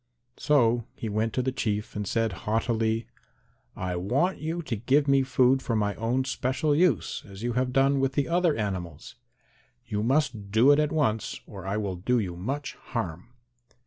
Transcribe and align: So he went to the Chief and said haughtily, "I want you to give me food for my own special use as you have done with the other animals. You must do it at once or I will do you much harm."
So 0.37 0.87
he 0.95 1.09
went 1.09 1.31
to 1.33 1.43
the 1.43 1.51
Chief 1.51 1.95
and 1.95 2.07
said 2.07 2.31
haughtily, 2.49 3.05
"I 3.75 3.95
want 3.95 4.39
you 4.39 4.63
to 4.63 4.75
give 4.75 5.07
me 5.07 5.21
food 5.21 5.61
for 5.61 5.75
my 5.75 5.93
own 5.93 6.25
special 6.25 6.73
use 6.73 7.23
as 7.27 7.43
you 7.43 7.53
have 7.53 7.71
done 7.71 7.99
with 7.99 8.13
the 8.13 8.27
other 8.27 8.55
animals. 8.57 9.13
You 9.85 10.01
must 10.01 10.49
do 10.49 10.71
it 10.71 10.79
at 10.79 10.91
once 10.91 11.41
or 11.45 11.67
I 11.67 11.77
will 11.77 11.97
do 11.97 12.17
you 12.17 12.35
much 12.35 12.73
harm." 12.73 13.29